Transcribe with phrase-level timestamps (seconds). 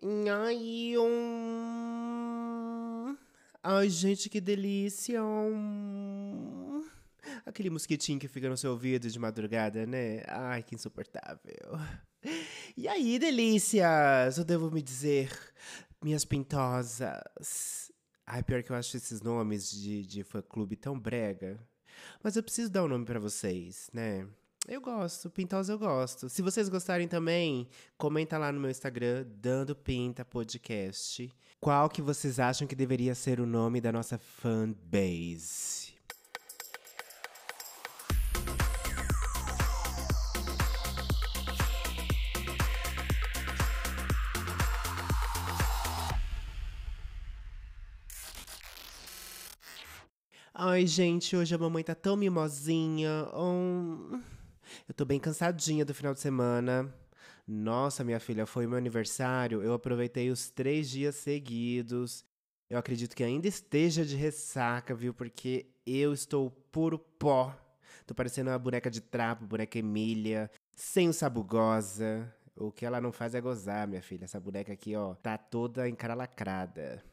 [0.00, 1.88] Ai, um...
[3.62, 5.22] Ai, gente, que delícia.
[5.24, 6.86] Um...
[7.44, 10.22] Aquele mosquitinho que fica no seu ouvido de madrugada, né?
[10.28, 11.78] Ai, que insuportável.
[12.76, 14.38] E aí, delícias?
[14.38, 15.36] Eu devo me dizer,
[16.02, 17.90] minhas pintosas.
[18.24, 21.58] Ai, pior que eu acho esses nomes de, de fã-clube tão brega.
[22.22, 24.28] Mas eu preciso dar um nome para vocês, né?
[24.70, 26.28] Eu gosto, Pintosa eu gosto.
[26.28, 31.32] Se vocês gostarem também, comenta lá no meu Instagram, Dando Pinta Podcast.
[31.58, 35.94] Qual que vocês acham que deveria ser o nome da nossa fanbase?
[50.52, 53.30] Ai, gente, hoje a mamãe tá tão mimosinha.
[53.32, 54.18] Oh,
[54.88, 56.92] eu tô bem cansadinha do final de semana.
[57.46, 59.62] Nossa, minha filha, foi meu aniversário.
[59.62, 62.24] Eu aproveitei os três dias seguidos.
[62.70, 65.12] Eu acredito que ainda esteja de ressaca, viu?
[65.12, 67.54] Porque eu estou puro pó.
[68.06, 72.34] Tô parecendo uma boneca de trapo, boneca Emília, sem o sabugosa.
[72.56, 74.24] O que ela não faz é gozar, minha filha.
[74.24, 77.04] Essa boneca aqui, ó, tá toda encaralacrada.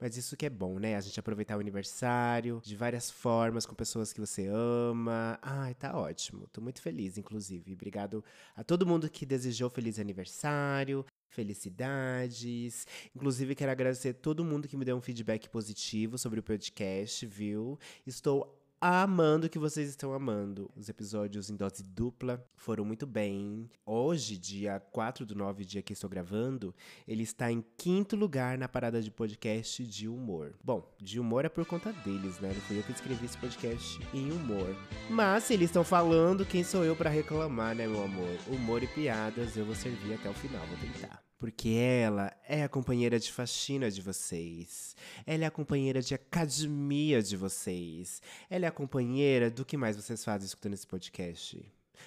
[0.00, 0.96] Mas isso que é bom, né?
[0.96, 5.38] A gente aproveitar o aniversário de várias formas, com pessoas que você ama.
[5.42, 6.46] Ai, tá ótimo.
[6.52, 7.72] Tô muito feliz, inclusive.
[7.72, 8.24] Obrigado
[8.56, 11.04] a todo mundo que desejou feliz aniversário.
[11.28, 12.86] Felicidades.
[13.16, 17.78] Inclusive, quero agradecer todo mundo que me deu um feedback positivo sobre o podcast, viu?
[18.06, 20.68] Estou amando que vocês estão amando.
[20.74, 23.70] Os episódios em dose dupla foram muito bem.
[23.86, 26.74] Hoje, dia 4 do 9, dia que estou gravando,
[27.06, 30.52] ele está em quinto lugar na parada de podcast de humor.
[30.64, 32.48] Bom, de humor é por conta deles, né?
[32.52, 34.74] Não fui eu que escrevi esse podcast em humor.
[35.08, 38.36] Mas se eles estão falando, quem sou eu para reclamar, né, meu amor?
[38.48, 42.68] Humor e piadas eu vou servir até o final, vou tentar porque ela é a
[42.68, 44.94] companheira de faxina de vocês.
[45.26, 48.22] Ela é a companheira de academia de vocês.
[48.48, 51.60] Ela é a companheira do que mais vocês fazem escutando esse podcast.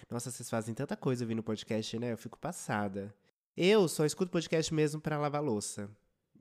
[0.09, 2.13] Nossa, vocês fazem tanta coisa ouvindo podcast, né?
[2.13, 3.13] Eu fico passada.
[3.57, 5.89] Eu só escuto podcast mesmo para lavar louça.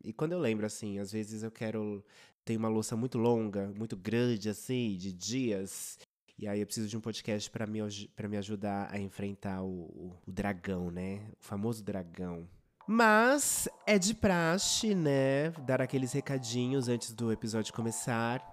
[0.05, 2.01] E quando eu lembro, assim, às vezes eu quero.
[2.45, 5.99] Tem uma louça muito longa, muito grande, assim, de dias.
[6.39, 7.81] E aí eu preciso de um podcast para me,
[8.15, 11.27] pra me ajudar a enfrentar o, o, o dragão, né?
[11.41, 12.49] O famoso dragão.
[12.87, 15.51] Mas é de praxe, né?
[15.67, 18.45] Dar aqueles recadinhos antes do episódio começar.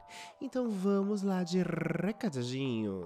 [0.41, 3.05] Então vamos lá de recadinhos.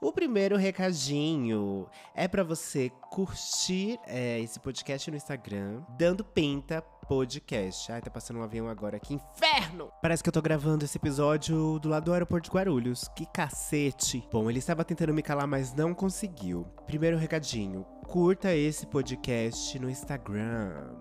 [0.00, 7.90] O primeiro recadinho é para você curtir é, esse podcast no Instagram, dando pinta podcast.
[7.90, 9.90] Ai, tá passando um avião agora, que inferno!
[10.02, 13.08] Parece que eu tô gravando esse episódio do lado do aeroporto de Guarulhos.
[13.14, 14.26] Que cacete!
[14.32, 16.64] Bom, ele estava tentando me calar, mas não conseguiu.
[16.86, 20.94] Primeiro recadinho: curta esse podcast no Instagram.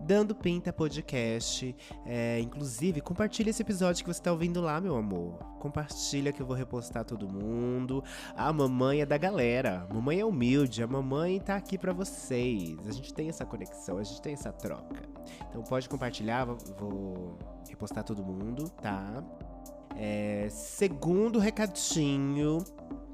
[0.00, 1.74] Dando Pinta Podcast.
[2.04, 5.38] É, inclusive, compartilha esse episódio que você tá ouvindo lá, meu amor.
[5.58, 8.04] Compartilha que eu vou repostar todo mundo.
[8.36, 9.86] A mamãe é da galera.
[9.88, 10.82] A mamãe é humilde.
[10.82, 12.76] A mamãe tá aqui para vocês.
[12.86, 15.02] A gente tem essa conexão, a gente tem essa troca.
[15.48, 19.24] Então pode compartilhar, vou repostar todo mundo, tá?
[19.96, 22.58] É, segundo recadinho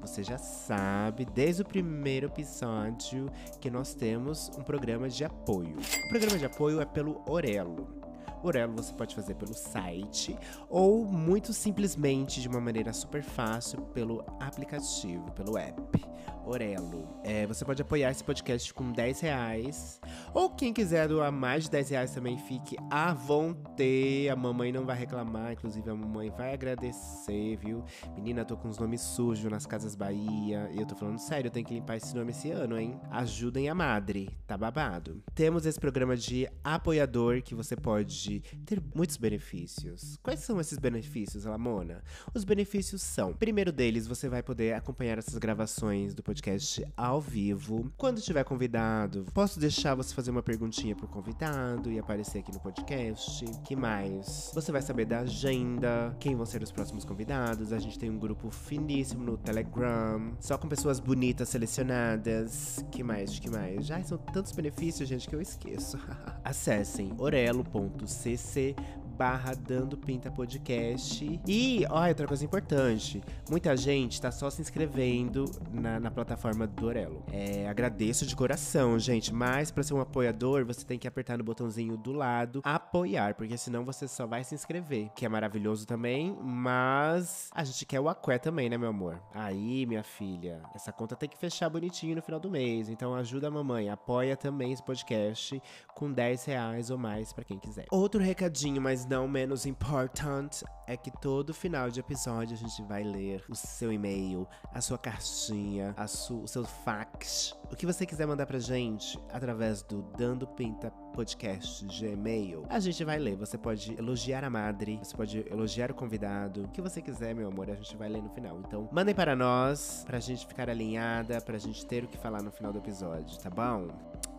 [0.01, 5.77] você já sabe, desde o primeiro episódio, que nós temos um programa de apoio.
[5.77, 8.00] O programa de apoio é pelo Orelo.
[8.43, 10.37] Orelo você pode fazer pelo site
[10.69, 16.01] ou muito simplesmente de uma maneira super fácil pelo aplicativo, pelo app.
[16.45, 17.07] Orelo.
[17.23, 20.01] É, você pode apoiar esse podcast com 10 reais.
[20.33, 24.27] Ou quem quiser doar mais de 10 reais também, fique à vontade.
[24.29, 27.83] A mamãe não vai reclamar, inclusive a mamãe vai agradecer, viu?
[28.15, 30.69] Menina, tô com os nomes sujos nas Casas Bahia.
[30.73, 32.99] E eu tô falando sério, eu tenho que limpar esse nome esse ano, hein?
[33.11, 35.23] Ajudem a madre, tá babado.
[35.33, 40.17] Temos esse programa de apoiador que você pode ter muitos benefícios.
[40.21, 42.03] Quais são esses benefícios, Lamona?
[42.33, 47.91] Os benefícios são: primeiro deles, você vai poder acompanhar essas gravações do podcast ao vivo.
[47.97, 52.59] Quando tiver convidado, posso deixar você fazer uma perguntinha pro convidado e aparecer aqui no
[52.59, 53.45] podcast.
[53.63, 54.51] Que mais?
[54.53, 57.73] Você vai saber da agenda, quem vão ser os próximos convidados.
[57.73, 62.85] A gente tem um grupo finíssimo no Telegram, só com pessoas bonitas selecionadas.
[62.91, 63.39] Que mais?
[63.39, 63.85] Que mais?
[63.85, 65.97] Já são tantos benefícios, gente, que eu esqueço.
[66.43, 68.75] Acessem orelo.com cc
[69.11, 71.39] barra Dando Pinta Podcast.
[71.47, 73.21] E, ó, outra coisa importante.
[73.49, 77.23] Muita gente tá só se inscrevendo na, na plataforma do Orelo.
[77.31, 79.33] É, agradeço de coração, gente.
[79.33, 83.35] Mas para ser um apoiador, você tem que apertar no botãozinho do lado, apoiar.
[83.35, 85.09] Porque senão você só vai se inscrever.
[85.15, 89.21] Que é maravilhoso também, mas a gente quer o aqué também, né, meu amor?
[89.33, 92.89] Aí, minha filha, essa conta tem que fechar bonitinho no final do mês.
[92.89, 95.61] Então ajuda a mamãe, apoia também esse podcast
[95.95, 97.85] com 10 reais ou mais para quem quiser.
[97.91, 103.03] Outro recadinho, mas não menos important, é que todo final de episódio a gente vai
[103.03, 108.05] ler o seu e-mail, a sua caixinha, a su o seu fax, o que você
[108.05, 112.65] quiser mandar pra gente através do Dando Pinta Podcast Gmail.
[112.69, 113.35] A gente vai ler.
[113.35, 117.49] Você pode elogiar a madre, você pode elogiar o convidado, o que você quiser, meu
[117.49, 118.59] amor, a gente vai ler no final.
[118.59, 122.49] Então, mandem para nós, pra gente ficar alinhada, pra gente ter o que falar no
[122.49, 123.89] final do episódio, tá bom?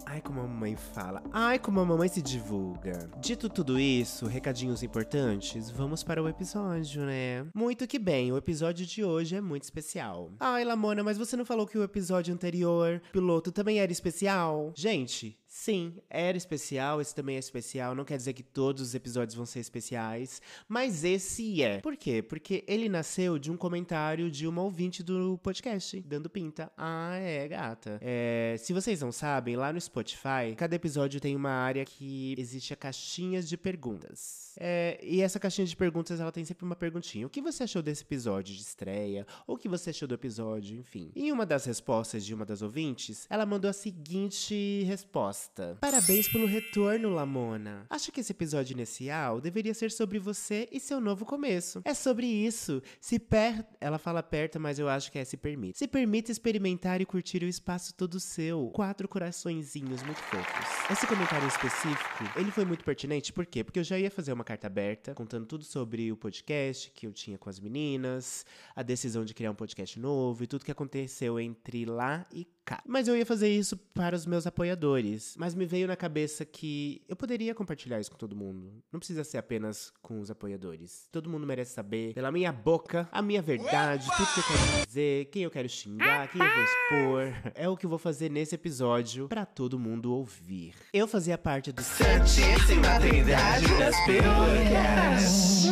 [0.06, 1.22] Ai, como a mamãe fala.
[1.32, 3.08] Ai, como a mamãe se divulga.
[3.20, 7.46] Dito tudo isso, recadinhos importantes, vamos para o episódio, né?
[7.54, 10.30] Muito que bem, o episódio de hoje é muito especial.
[10.40, 14.72] Ai, Lamona, mas você não falou que o episódio anterior, piloto, também era especial?
[14.76, 17.94] Gente, Sim, era especial, esse também é especial.
[17.94, 21.78] Não quer dizer que todos os episódios vão ser especiais, mas esse é.
[21.78, 22.22] Por quê?
[22.22, 26.72] Porque ele nasceu de um comentário de uma ouvinte do podcast, dando pinta.
[26.74, 27.98] Ah, é, gata.
[28.00, 32.72] É, se vocês não sabem, lá no Spotify, cada episódio tem uma área que existe
[32.72, 34.54] a caixinhas de perguntas.
[34.58, 37.26] É, e essa caixinha de perguntas, ela tem sempre uma perguntinha.
[37.26, 39.26] O que você achou desse episódio de estreia?
[39.46, 41.12] Ou o que você achou do episódio, enfim.
[41.14, 45.41] E uma das respostas de uma das ouvintes, ela mandou a seguinte resposta
[45.80, 47.86] Parabéns pelo retorno, Lamona.
[47.90, 51.82] Acho que esse episódio inicial deveria ser sobre você e seu novo começo.
[51.84, 52.82] É sobre isso.
[53.00, 53.66] Se per...
[53.80, 55.78] Ela fala perto, mas eu acho que é se permite.
[55.78, 58.70] Se permite experimentar e curtir o espaço todo seu.
[58.74, 60.90] Quatro coraçõezinhos muito fofos.
[60.90, 63.64] Esse comentário específico, ele foi muito pertinente, por quê?
[63.64, 67.12] Porque eu já ia fazer uma carta aberta, contando tudo sobre o podcast que eu
[67.12, 68.44] tinha com as meninas,
[68.74, 72.82] a decisão de criar um podcast novo e tudo que aconteceu entre lá e cá.
[72.86, 75.34] Mas eu ia fazer isso para os meus apoiadores.
[75.38, 78.72] Mas me veio na cabeça que eu poderia compartilhar isso com todo mundo.
[78.92, 81.08] Não precisa ser apenas com os apoiadores.
[81.10, 85.24] Todo mundo merece saber, pela minha boca, a minha verdade, tudo que eu quero dizer,
[85.26, 87.52] quem eu quero xingar, quem eu vou expor.
[87.54, 90.74] É o que eu vou fazer nesse episódio para todo mundo ouvir.
[90.92, 95.66] Eu fazia parte do Santíssima Trindade das Perucas.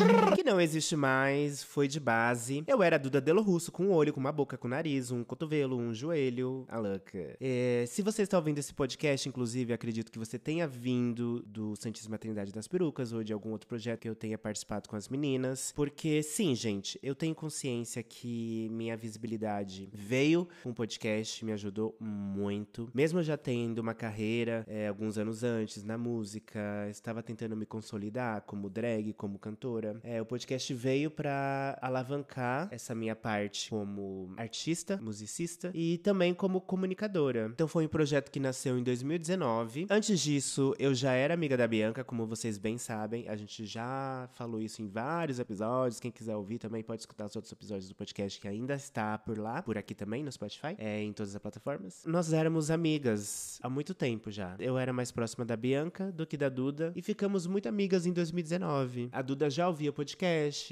[0.50, 2.64] Não existe mais, foi de base.
[2.66, 5.22] Eu era Duda Delo Russo, com um olho, com uma boca, com um nariz, um
[5.22, 7.36] cotovelo, um joelho, a louca.
[7.40, 12.18] É, se você está ouvindo esse podcast, inclusive, acredito que você tenha vindo do Santíssima
[12.18, 15.70] Trindade das Perucas ou de algum outro projeto que eu tenha participado com as meninas.
[15.70, 21.96] Porque, sim, gente, eu tenho consciência que minha visibilidade veio com o podcast, me ajudou
[22.00, 22.90] muito.
[22.92, 28.42] Mesmo já tendo uma carreira é, alguns anos antes na música, estava tentando me consolidar
[28.42, 30.00] como drag, como cantora.
[30.02, 30.39] É, o podcast
[30.74, 37.50] veio para alavancar essa minha parte como artista, musicista e também como comunicadora.
[37.52, 39.86] Então foi um projeto que nasceu em 2019.
[39.90, 43.28] Antes disso, eu já era amiga da Bianca, como vocês bem sabem.
[43.28, 46.00] A gente já falou isso em vários episódios.
[46.00, 49.38] Quem quiser ouvir também pode escutar os outros episódios do podcast que ainda está por
[49.38, 52.02] lá, por aqui também no Spotify, é, em todas as plataformas.
[52.06, 54.56] Nós éramos amigas há muito tempo já.
[54.58, 58.12] Eu era mais próxima da Bianca do que da Duda e ficamos muito amigas em
[58.12, 59.08] 2019.
[59.12, 60.29] A Duda já ouvia podcast,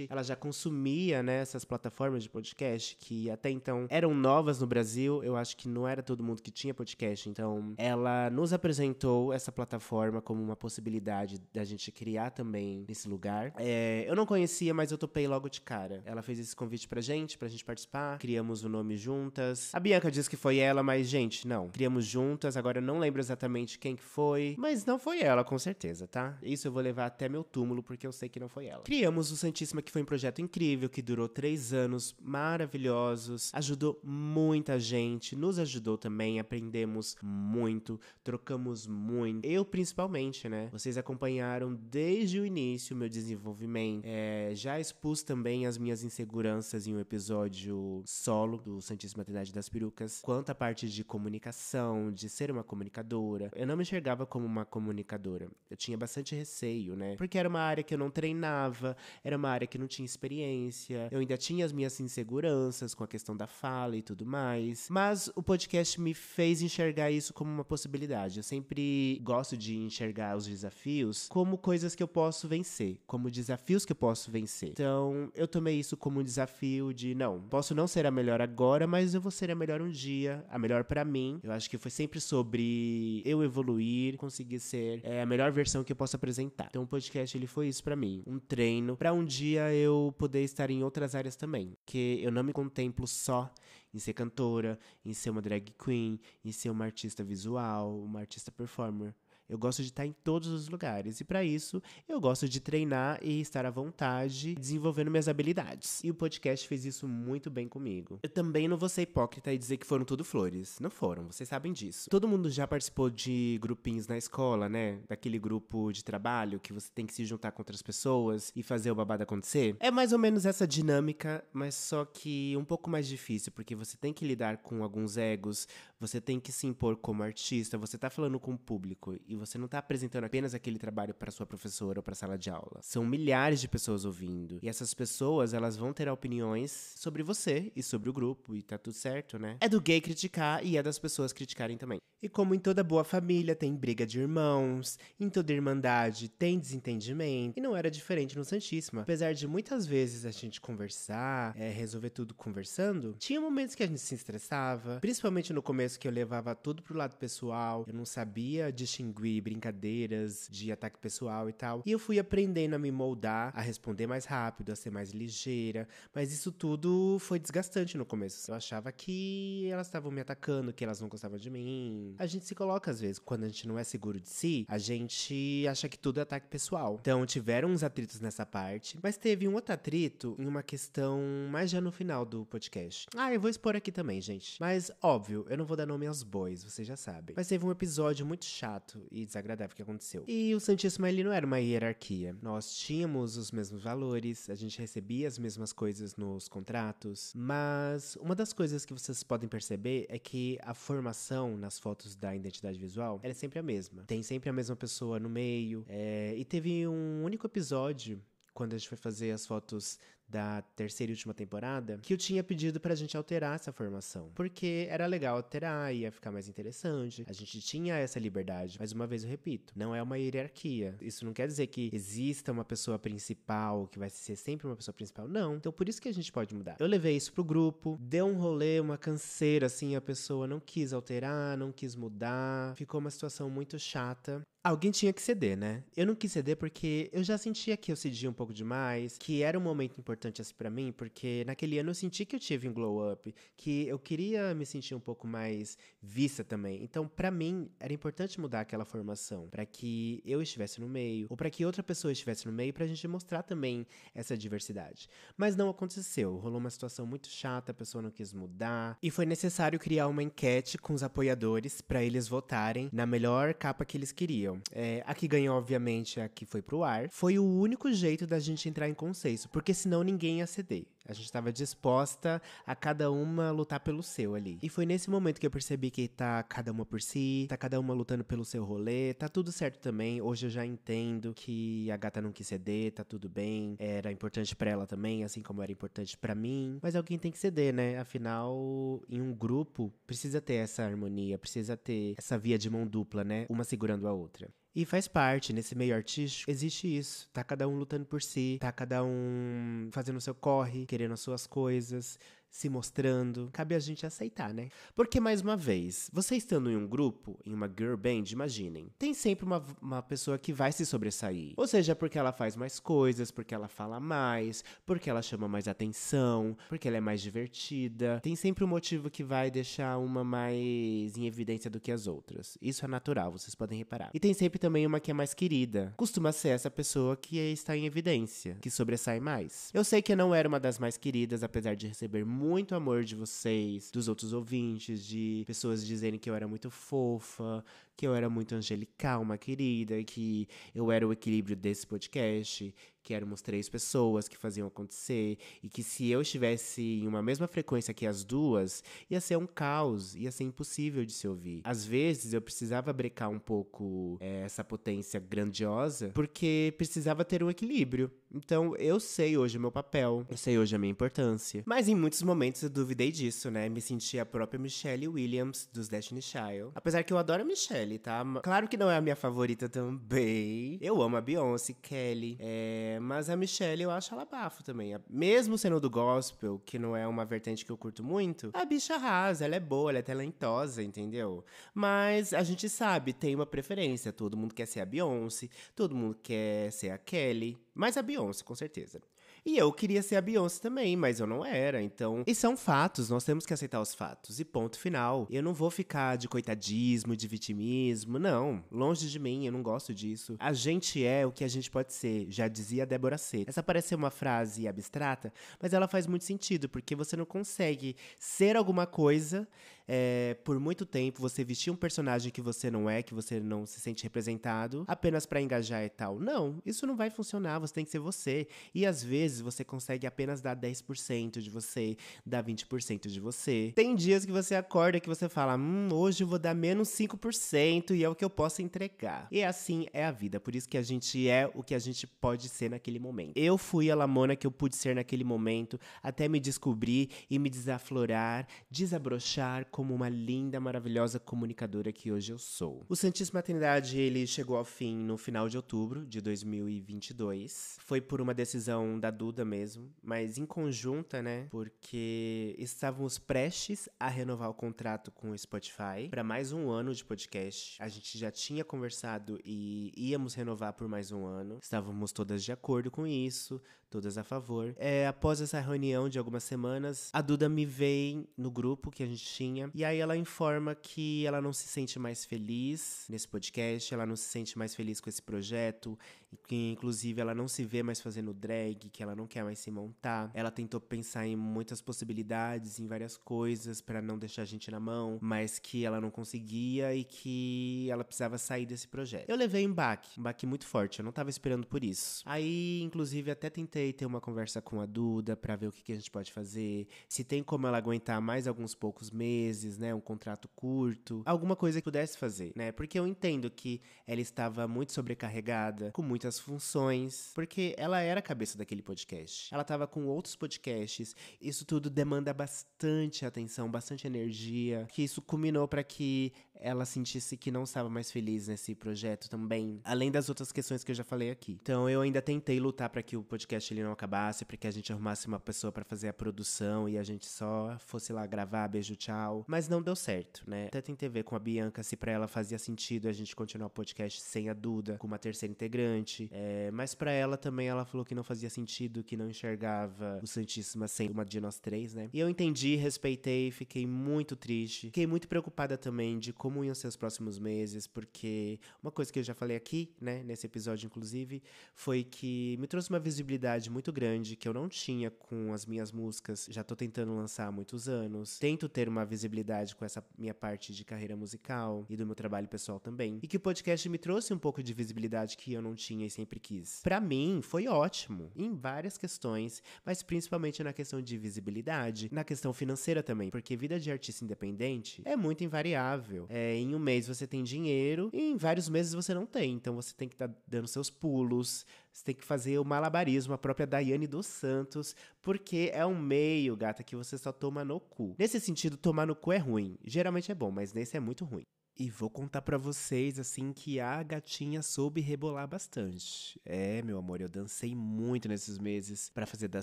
[0.09, 5.23] ela já consumia né, essas plataformas de podcast que até então eram novas no Brasil.
[5.23, 9.53] Eu acho que não era todo mundo que tinha podcast, então ela nos apresentou essa
[9.53, 13.53] plataforma como uma possibilidade da gente criar também nesse lugar.
[13.57, 16.03] É, eu não conhecia, mas eu topei logo de cara.
[16.05, 19.71] Ela fez esse convite pra gente, pra gente participar, criamos o nome juntas.
[19.75, 21.69] A Bianca disse que foi ela, mas, gente, não.
[21.69, 25.59] Criamos juntas, agora eu não lembro exatamente quem que foi, mas não foi ela, com
[25.59, 26.39] certeza, tá?
[26.43, 28.83] Isso eu vou levar até meu túmulo, porque eu sei que não foi ela.
[28.83, 34.79] Criamos o Santíssima, que foi um projeto incrível, que durou três anos maravilhosos, ajudou muita
[34.79, 39.45] gente, nos ajudou também aprendemos muito, trocamos muito.
[39.47, 40.69] Eu, principalmente, né?
[40.71, 44.05] Vocês acompanharam desde o início o meu desenvolvimento.
[44.05, 49.69] É, já expus também as minhas inseguranças em um episódio solo do Santíssima Trindade das
[49.69, 53.51] Perucas, quanto à parte de comunicação, de ser uma comunicadora.
[53.55, 55.49] Eu não me enxergava como uma comunicadora.
[55.71, 57.17] Eu tinha bastante receio, né?
[57.17, 58.97] Porque era uma área que eu não treinava,
[59.29, 63.09] era uma área que não tinha experiência, eu ainda tinha as minhas inseguranças com a
[63.09, 64.89] questão da fala e tudo mais.
[64.91, 68.39] Mas o podcast me fez enxergar isso como uma possibilidade.
[68.39, 73.85] Eu sempre gosto de enxergar os desafios como coisas que eu posso vencer, como desafios
[73.85, 74.71] que eu posso vencer.
[74.71, 78.87] Então, eu tomei isso como um desafio de não, posso não ser a melhor agora,
[78.87, 81.39] mas eu vou ser a melhor um dia, a melhor para mim.
[81.43, 85.93] Eu acho que foi sempre sobre eu evoluir, conseguir ser é, a melhor versão que
[85.93, 86.69] eu posso apresentar.
[86.71, 90.43] Então, o podcast ele foi isso para mim, um treino para um dia eu poder
[90.43, 93.53] estar em outras áreas também, que eu não me contemplo só
[93.93, 98.51] em ser cantora, em ser uma drag queen, em ser uma artista visual, uma artista
[98.51, 99.15] performer.
[99.49, 101.21] Eu gosto de estar em todos os lugares.
[101.21, 106.03] E para isso, eu gosto de treinar e estar à vontade, desenvolvendo minhas habilidades.
[106.05, 108.21] E o podcast fez isso muito bem comigo.
[108.23, 110.79] Eu também não vou ser hipócrita e dizer que foram tudo flores.
[110.81, 112.11] Não foram, vocês sabem disso.
[112.11, 115.01] Todo mundo já participou de grupinhos na escola, né?
[115.09, 118.91] Daquele grupo de trabalho que você tem que se juntar com outras pessoas e fazer
[118.91, 119.77] o babado acontecer.
[119.81, 123.97] É mais ou menos essa dinâmica, mas só que um pouco mais difícil, porque você
[123.97, 125.67] tem que lidar com alguns egos,
[125.99, 129.57] você tem que se impor como artista, você tá falando com o público e você
[129.57, 132.81] não está apresentando apenas aquele trabalho para sua professora ou para a sala de aula.
[132.83, 134.59] São milhares de pessoas ouvindo.
[134.63, 138.77] E essas pessoas, elas vão ter opiniões sobre você e sobre o grupo, e tá
[138.77, 139.57] tudo certo, né?
[139.61, 141.99] É do gay criticar e é das pessoas criticarem também.
[142.21, 147.57] E como em toda boa família tem briga de irmãos, em toda irmandade tem desentendimento,
[147.57, 149.03] e não era diferente no Santíssima.
[149.03, 153.87] Apesar de muitas vezes a gente conversar, é, resolver tudo conversando, tinha momentos que a
[153.87, 158.05] gente se estressava, principalmente no começo que eu levava tudo pro lado pessoal, eu não
[158.05, 161.83] sabia distinguir brincadeiras de ataque pessoal e tal.
[161.85, 165.89] E eu fui aprendendo a me moldar, a responder mais rápido, a ser mais ligeira.
[166.15, 168.51] Mas isso tudo foi desgastante no começo.
[168.51, 172.15] Eu achava que elas estavam me atacando, que elas não gostavam de mim.
[172.19, 174.79] A gente se coloca às vezes, quando a gente não é seguro de si, a
[174.79, 176.99] gente acha que tudo é ataque pessoal.
[177.01, 181.21] Então tiveram uns atritos nessa parte, mas teve um outro atrito em uma questão
[181.51, 183.07] mais já no final do podcast.
[183.17, 184.61] Ah, eu vou expor aqui também, gente.
[184.61, 187.35] Mas óbvio, eu não vou dar nome aos bois, vocês já sabem.
[187.37, 190.25] Mas teve um episódio muito chato e desagradável que aconteceu.
[190.27, 192.37] E o Santíssimo ele não era uma hierarquia.
[192.43, 198.35] Nós tínhamos os mesmos valores, a gente recebia as mesmas coisas nos contratos, mas uma
[198.35, 203.21] das coisas que vocês podem perceber é que a formação nas fotos da identidade visual
[203.23, 204.05] é sempre a mesma.
[204.05, 205.85] Tem sempre a mesma pessoa no meio.
[205.89, 206.35] É...
[206.37, 208.23] E teve um único episódio
[208.59, 212.45] quando a gente foi fazer as fotos da terceira e última temporada, que eu tinha
[212.45, 214.31] pedido pra gente alterar essa formação.
[214.35, 217.25] Porque era legal alterar, ia ficar mais interessante.
[217.27, 218.77] A gente tinha essa liberdade.
[218.79, 220.97] Mas uma vez eu repito, não é uma hierarquia.
[221.01, 224.95] Isso não quer dizer que exista uma pessoa principal, que vai ser sempre uma pessoa
[224.95, 225.27] principal.
[225.27, 225.57] Não.
[225.57, 226.77] Então por isso que a gente pode mudar.
[226.79, 230.93] Eu levei isso pro grupo, deu um rolê, uma canseira, assim, a pessoa não quis
[230.93, 232.75] alterar, não quis mudar.
[232.77, 234.43] Ficou uma situação muito chata.
[234.69, 235.83] Alguém tinha que ceder, né?
[235.97, 239.43] Eu não quis ceder porque eu já sentia que eu cedia um pouco demais, que
[239.43, 242.69] era um momento importante assim para mim, porque naquele ano eu senti que eu tive
[242.69, 246.83] um glow up, que eu queria me sentir um pouco mais vista também.
[246.83, 251.37] Então, para mim, era importante mudar aquela formação, para que eu estivesse no meio, ou
[251.37, 255.09] para que outra pessoa estivesse no meio, pra gente mostrar também essa diversidade.
[255.35, 256.37] Mas não aconteceu.
[256.37, 260.23] Rolou uma situação muito chata, a pessoa não quis mudar, e foi necessário criar uma
[260.23, 264.58] enquete com os apoiadores para eles votarem na melhor capa que eles queriam.
[264.73, 267.09] É, a que ganhou, obviamente, a que foi pro ar.
[267.11, 270.85] Foi o único jeito da gente entrar em consenso, porque senão ninguém ia ceder.
[271.09, 274.59] A gente estava disposta a cada uma lutar pelo seu ali.
[274.63, 277.81] E foi nesse momento que eu percebi que tá cada uma por si, tá cada
[277.81, 280.21] uma lutando pelo seu rolê, tá tudo certo também.
[280.21, 283.75] Hoje eu já entendo que a gata não quis ceder, tá tudo bem.
[283.79, 286.79] Era importante para ela também, assim como era importante para mim.
[286.83, 287.99] Mas alguém tem que ceder, né?
[287.99, 293.25] Afinal, em um grupo, precisa ter essa harmonia, precisa ter essa via de mão dupla,
[293.25, 293.47] né?
[293.49, 294.49] Uma segurando a outra.
[294.75, 297.29] E faz parte, nesse meio artístico, existe isso.
[297.33, 301.21] Tá cada um lutando por si, tá cada um fazendo o seu corre, querendo as
[301.21, 302.19] suas coisas,
[302.51, 303.51] se mostrando.
[303.53, 304.69] Cabe a gente aceitar, né?
[304.95, 309.15] Porque, mais uma vez, você estando em um grupo, em uma girl band, imaginem, tem
[309.15, 311.53] sempre uma, uma pessoa que vai se sobressair.
[311.57, 315.69] Ou seja, porque ela faz mais coisas, porque ela fala mais, porque ela chama mais
[315.69, 318.21] atenção, porque ela é mais divertida.
[318.23, 322.57] Tem sempre um motivo que vai deixar uma mais em evidência do que as outras.
[322.61, 324.11] Isso é natural, vocês podem reparar.
[324.15, 325.93] E tem sempre também uma que é mais querida.
[325.97, 329.71] Costuma ser essa pessoa que está em evidência, que sobressai mais.
[329.73, 333.05] Eu sei que eu não era uma das mais queridas, apesar de receber muito amor
[333.05, 337.65] de vocês, dos outros ouvintes, de pessoas dizerem que eu era muito fofa,
[337.97, 342.73] que eu era muito angelical, uma querida, que eu era o equilíbrio desse podcast,
[343.09, 347.47] que éramos três pessoas que faziam acontecer e que se eu estivesse em uma mesma
[347.47, 351.63] frequência que as duas, ia ser um caos, ia ser impossível de se ouvir.
[351.65, 357.49] Às vezes eu precisava brecar um pouco é, essa potência grandiosa, porque precisava ter um
[357.49, 358.11] equilíbrio.
[358.31, 361.63] Então eu sei hoje o meu papel, eu sei hoje a minha importância.
[361.65, 363.71] Mas em muitos momentos eu duvidei disso, né?
[363.71, 366.73] Me senti a própria Michelle Williams dos Destiny Child.
[366.75, 368.23] Apesar que eu adoro a Michelle, tá?
[368.43, 370.77] Claro que não é a minha favorita também.
[370.83, 374.95] Eu amo a Beyoncé, Kelly, é, mas a Michelle eu acho ela bafo também.
[375.09, 378.95] Mesmo sendo do gospel, que não é uma vertente que eu curto muito, a bicha
[378.95, 381.45] arrasa, ela é boa, ela é talentosa, entendeu?
[381.75, 384.13] Mas a gente sabe, tem uma preferência.
[384.13, 388.45] Todo mundo quer ser a Beyoncé, todo mundo quer ser a Kelly, mas a Beyoncé,
[388.45, 389.01] com certeza.
[389.45, 391.83] E eu queria ser a Beyoncé também, mas eu não era.
[391.83, 394.41] Então, e são fatos, nós temos que aceitar os fatos.
[394.41, 395.27] E ponto final.
[395.31, 398.65] Eu não vou ficar de coitadismo, de vitimismo, não.
[398.71, 400.37] Longe de mim, eu não gosto disso.
[400.39, 403.45] A gente é o que a gente pode ser, já dizia Débora C.
[403.47, 407.97] Essa parece ser uma frase abstrata, mas ela faz muito sentido, porque você não consegue
[408.19, 409.49] ser alguma coisa
[409.89, 413.65] é, por muito tempo você vestir um personagem que você não é, que você não
[413.65, 416.21] se sente representado, apenas para engajar e tal.
[416.21, 418.47] Não, isso não vai funcionar, você tem que ser você.
[418.75, 423.73] E às vezes você consegue apenas dar 10% de você, dar 20% de você.
[423.75, 427.95] Tem dias que você acorda que você fala, hum, hoje eu vou dar menos 5%
[427.97, 429.27] e é o que eu posso entregar.
[429.31, 432.07] E assim é a vida, por isso que a gente é o que a gente
[432.07, 433.33] pode ser naquele momento.
[433.37, 437.49] Eu fui a Lamona que eu pude ser naquele momento, até me descobrir e me
[437.49, 442.85] desaflorar, desabrochar, como uma linda, maravilhosa comunicadora que hoje eu sou.
[442.89, 447.77] O Santíssima Trindade, ele chegou ao fim no final de outubro de 2022.
[447.79, 451.47] Foi por uma decisão da Duda mesmo, mas em conjunta, né?
[451.49, 457.05] Porque estávamos prestes a renovar o contrato com o Spotify para mais um ano de
[457.05, 457.81] podcast.
[457.81, 461.61] A gente já tinha conversado e íamos renovar por mais um ano.
[461.63, 464.75] Estávamos todas de acordo com isso, todas a favor.
[464.77, 469.07] É, após essa reunião de algumas semanas, a Duda me veio no grupo que a
[469.07, 473.93] gente tinha e aí ela informa que ela não se sente mais feliz nesse podcast,
[473.93, 475.99] ela não se sente mais feliz com esse projeto,
[476.47, 479.71] que inclusive ela não se vê mais fazendo drag, que ela não quer mais se
[479.71, 480.31] montar.
[480.35, 484.81] Ela tentou pensar em muitas possibilidades, em várias coisas para não deixar a gente na
[484.81, 489.29] mão, mas que ela não conseguia e que ela precisava sair desse projeto.
[489.29, 492.23] Eu levei um baque, um baque muito forte, eu não tava esperando por isso.
[492.27, 495.93] Aí, inclusive, até tentei ter uma conversa com a Duda para ver o que, que
[495.93, 500.01] a gente pode fazer, se tem como ela aguentar mais alguns poucos meses, né, um
[500.01, 502.73] contrato curto, alguma coisa que pudesse fazer, né?
[502.73, 508.23] Porque eu entendo que ela estava muito sobrecarregada, com muitas funções, porque ela era a
[508.23, 509.53] cabeça daquele podcast.
[509.53, 511.15] Ela estava com outros podcasts.
[511.41, 517.51] Isso tudo demanda bastante atenção, bastante energia, que isso culminou para que ela sentisse que
[517.51, 521.31] não estava mais feliz nesse projeto também, além das outras questões que eu já falei
[521.31, 521.59] aqui.
[521.63, 524.71] Então eu ainda tentei lutar para que o podcast ele não acabasse, para que a
[524.71, 528.69] gente arrumasse uma pessoa para fazer a produção e a gente só fosse lá gravar,
[528.69, 530.67] beijo, tchau, mas não deu certo, né?
[530.67, 533.71] Até tentei ver com a Bianca se para ela fazia sentido a gente continuar o
[533.71, 535.99] podcast sem a Duda, com uma terceira integrante
[536.31, 540.27] é, mas para ela também ela falou que não fazia sentido, que não enxergava o
[540.27, 542.09] Santíssima sem uma de nós três, né?
[542.13, 544.87] E eu entendi, respeitei, fiquei muito triste.
[544.87, 549.19] Fiquei muito preocupada também de como iam ser os próximos meses, porque uma coisa que
[549.19, 551.43] eu já falei aqui, né, nesse episódio inclusive,
[551.75, 555.91] foi que me trouxe uma visibilidade muito grande que eu não tinha com as minhas
[555.91, 556.47] músicas.
[556.51, 558.39] Já tô tentando lançar há muitos anos.
[558.39, 562.47] Tento ter uma visibilidade com essa minha parte de carreira musical e do meu trabalho
[562.47, 563.19] pessoal também.
[563.23, 566.11] E que o podcast me trouxe um pouco de visibilidade que eu não tinha e
[566.11, 566.81] sempre quis.
[566.83, 572.53] Para mim, foi ótimo em várias questões, mas principalmente na questão de visibilidade, na questão
[572.53, 576.27] financeira também, porque vida de artista independente é muito invariável.
[576.29, 579.75] É, em um mês você tem dinheiro e em vários meses você não tem, então
[579.75, 583.39] você tem que estar tá dando seus pulos, você tem que fazer o malabarismo, a
[583.39, 588.15] própria Daiane dos Santos, porque é um meio, gata, que você só toma no cu.
[588.19, 589.77] Nesse sentido, tomar no cu é ruim.
[589.85, 591.45] Geralmente é bom, mas nesse é muito ruim.
[591.81, 596.41] E vou contar para vocês assim que a gatinha soube rebolar bastante.
[596.45, 599.63] É, meu amor, eu dancei muito nesses meses para fazer dar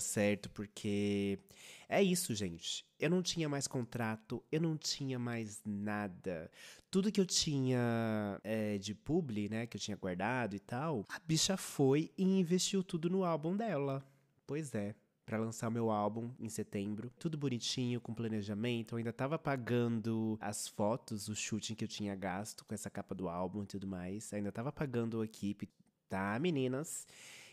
[0.00, 1.38] certo, porque
[1.86, 2.86] é isso, gente.
[2.98, 6.50] Eu não tinha mais contrato, eu não tinha mais nada.
[6.90, 11.18] Tudo que eu tinha é, de publi, né, que eu tinha guardado e tal, a
[11.18, 14.02] bicha foi e investiu tudo no álbum dela.
[14.46, 14.94] Pois é
[15.26, 17.10] para lançar o meu álbum em setembro.
[17.18, 18.94] Tudo bonitinho, com planejamento.
[18.94, 23.12] Eu ainda tava pagando as fotos, o shooting que eu tinha gasto com essa capa
[23.12, 24.32] do álbum e tudo mais.
[24.32, 25.68] Ainda tava pagando a equipe,
[26.08, 27.08] tá, meninas?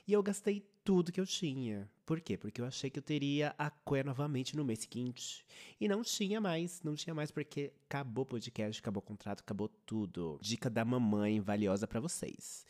[0.08, 1.90] E eu gastei tudo que eu tinha.
[2.06, 2.38] Por quê?
[2.38, 5.46] Porque eu achei que eu teria a Coia novamente no mês seguinte.
[5.80, 9.70] E não tinha mais, não tinha mais porque acabou o podcast, acabou o contrato, acabou
[9.86, 10.38] tudo.
[10.42, 12.66] Dica da mamãe valiosa para vocês.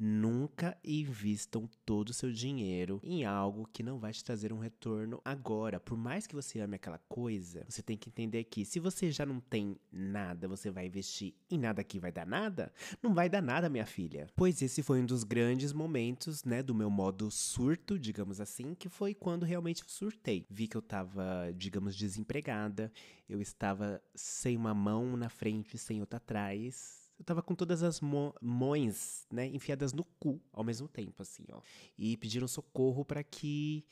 [0.00, 5.20] Nunca invistam todo o seu dinheiro em algo que não vai te trazer um retorno
[5.24, 5.80] agora.
[5.80, 9.26] Por mais que você ame aquela coisa, você tem que entender que se você já
[9.26, 12.72] não tem nada, você vai investir em nada que vai dar nada?
[13.02, 14.28] Não vai dar nada, minha filha.
[14.36, 18.88] Pois esse foi um dos grandes momentos, né, do meu modo surto, digamos assim, que
[18.88, 20.46] foi quando realmente surtei.
[20.48, 22.92] Vi que eu tava, digamos, desempregada,
[23.28, 28.00] eu estava sem uma mão na frente, sem outra atrás eu tava com todas as
[28.00, 31.60] mães, né, enfiadas no cu ao mesmo tempo, assim, ó.
[31.96, 33.84] E pediram socorro para que,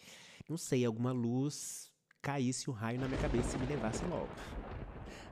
[0.49, 1.91] não sei, alguma luz
[2.23, 4.29] caísse um raio na minha cabeça e me levasse logo.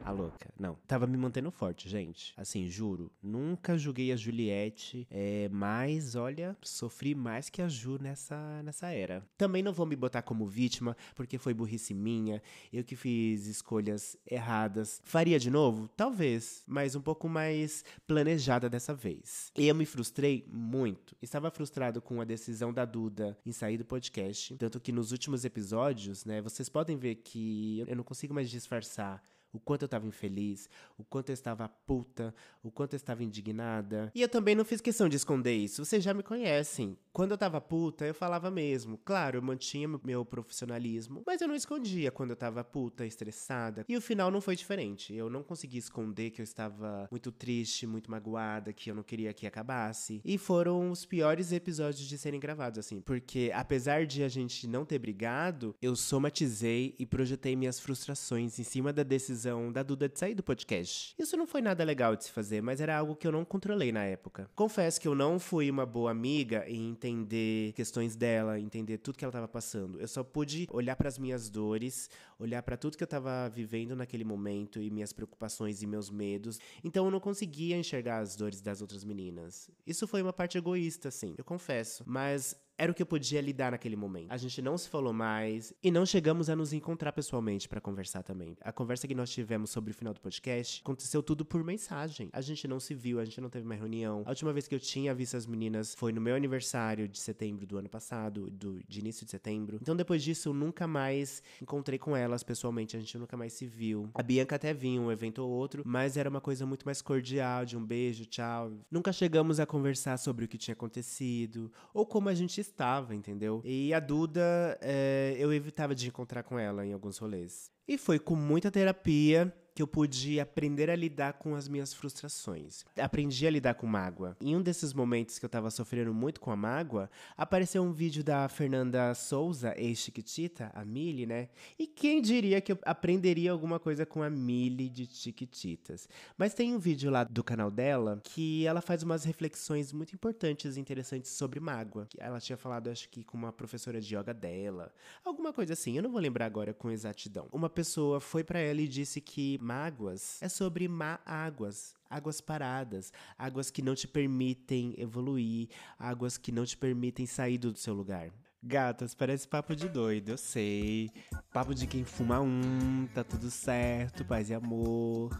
[0.05, 0.53] A louca.
[0.59, 0.77] Não.
[0.87, 2.35] Tava me mantendo forte, gente.
[2.37, 3.11] Assim, juro.
[3.23, 5.09] Nunca julguei a Juliette.
[5.11, 9.27] É, mas, olha, sofri mais que a Ju nessa, nessa era.
[9.38, 12.43] Também não vou me botar como vítima, porque foi burrice minha.
[12.71, 15.01] Eu que fiz escolhas erradas.
[15.05, 15.88] Faria de novo?
[15.97, 16.62] Talvez.
[16.67, 19.51] Mas um pouco mais planejada dessa vez.
[19.57, 21.17] Eu me frustrei muito.
[21.23, 24.55] Estava frustrado com a decisão da Duda em sair do podcast.
[24.59, 29.23] Tanto que nos últimos episódios, né, vocês podem ver que eu não consigo mais disfarçar
[29.55, 34.11] o quanto eu estava infeliz, o quanto eu estava puta, o quanto eu estava indignada.
[34.14, 36.99] E eu também não fiz questão de esconder isso, vocês já me conhecem.
[37.14, 38.98] Quando eu estava puta, eu falava mesmo.
[39.05, 43.85] Claro, eu mantinha meu profissionalismo, mas eu não escondia quando eu estava puta, estressada.
[43.88, 45.14] E o final não foi diferente.
[45.14, 49.33] Eu não consegui esconder que eu estava muito triste, muito magoada, que eu não queria
[49.33, 50.20] que acabasse.
[50.24, 54.85] E foram os piores episódios de serem gravados, assim, porque apesar de a gente não
[54.85, 60.18] ter brigado, eu somatizei e projetei minhas frustrações em cima da decisão da Duda de
[60.18, 61.14] sair do podcast.
[61.16, 63.92] Isso não foi nada legal de se fazer, mas era algo que eu não controlei
[63.92, 64.50] na época.
[64.57, 69.25] Confesso que eu não fui uma boa amiga em entender questões dela, entender tudo que
[69.25, 70.01] ela estava passando.
[70.01, 73.95] Eu só pude olhar para as minhas dores, olhar para tudo que eu estava vivendo
[73.95, 76.59] naquele momento e minhas preocupações e meus medos.
[76.83, 79.71] Então eu não conseguia enxergar as dores das outras meninas.
[79.87, 82.03] Isso foi uma parte egoísta, sim, eu confesso.
[82.07, 84.31] Mas era o que eu podia lidar naquele momento.
[84.31, 88.23] A gente não se falou mais e não chegamos a nos encontrar pessoalmente para conversar
[88.23, 88.57] também.
[88.61, 92.29] A conversa que nós tivemos sobre o final do podcast aconteceu tudo por mensagem.
[92.33, 94.23] A gente não se viu, a gente não teve uma reunião.
[94.27, 97.67] A última vez que eu tinha visto as meninas foi no meu aniversário de setembro
[97.67, 99.79] do ano passado, do, de início de setembro.
[99.81, 103.67] Então depois disso eu nunca mais encontrei com elas pessoalmente, a gente nunca mais se
[103.67, 104.11] viu.
[104.15, 107.65] A Bianca até vinha um evento ou outro, mas era uma coisa muito mais cordial,
[107.65, 108.73] de um beijo, tchau.
[108.91, 113.61] Nunca chegamos a conversar sobre o que tinha acontecido ou como a gente estava, entendeu?
[113.64, 117.70] E a Duda, é, eu evitava de encontrar com ela em alguns rolês.
[117.87, 122.85] E foi com muita terapia que eu pude aprender a lidar com as minhas frustrações.
[122.97, 124.37] Aprendi a lidar com mágoa.
[124.41, 128.23] Em um desses momentos que eu tava sofrendo muito com a mágoa, apareceu um vídeo
[128.23, 131.49] da Fernanda Souza, ex-Chiquitita, a Mili, né?
[131.77, 136.09] E quem diria que eu aprenderia alguma coisa com a Mili de Chiquititas?
[136.39, 140.77] Mas tem um vídeo lá do canal dela que ela faz umas reflexões muito importantes
[140.77, 142.07] e interessantes sobre mágoa.
[142.17, 144.93] Ela tinha falado, acho que com uma professora de yoga dela,
[145.25, 147.49] alguma coisa assim, eu não vou lembrar agora com exatidão.
[147.51, 153.12] Uma pessoa foi para ela e disse que mágoas é sobre má águas, águas paradas,
[153.37, 158.31] águas que não te permitem evoluir, águas que não te permitem sair do seu lugar.
[158.66, 161.11] Gatas, parece papo de doido, eu sei.
[161.53, 165.31] Papo de quem fuma um, tá tudo certo, paz e amor.